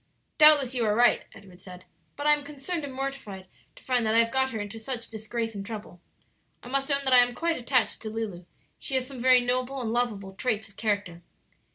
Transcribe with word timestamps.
"Doubtless 0.39 0.73
you 0.73 0.83
are 0.85 0.95
right," 0.95 1.25
Edward 1.31 1.61
said; 1.61 1.85
"but 2.15 2.25
I 2.25 2.33
am 2.33 2.43
concerned 2.43 2.83
and 2.83 2.91
mortified 2.91 3.45
to 3.75 3.83
find 3.83 4.03
that 4.03 4.15
I 4.15 4.17
have 4.23 4.31
got 4.31 4.49
her 4.49 4.59
into 4.59 4.79
such 4.79 5.11
disgrace 5.11 5.53
and 5.53 5.63
trouble. 5.63 6.01
I 6.63 6.69
must 6.69 6.89
own 6.89 7.01
I 7.07 7.19
am 7.19 7.35
quite 7.35 7.55
attached 7.57 8.01
to 8.01 8.09
Lulu; 8.09 8.45
she 8.79 8.95
has 8.95 9.05
some 9.05 9.21
very 9.21 9.41
noble 9.41 9.79
and 9.79 9.93
lovable 9.93 10.33
traits 10.33 10.67
of 10.67 10.75
character." 10.75 11.21